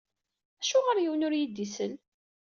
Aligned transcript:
Acuɣer 0.61 0.97
yiwen 0.99 1.25
ur 1.27 1.33
iyi-d-isell? 1.35 1.93